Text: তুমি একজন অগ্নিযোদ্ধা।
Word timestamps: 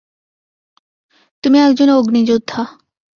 তুমি 1.43 1.57
একজন 1.59 1.89
অগ্নিযোদ্ধা। 1.89 2.61